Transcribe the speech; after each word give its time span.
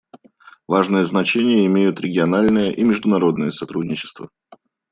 Важное 0.67 1.03
значение 1.03 1.63
имеют 1.67 2.01
региональное 2.01 2.71
и 2.71 2.83
международное 2.83 3.51
сотрудничество. 3.51 4.31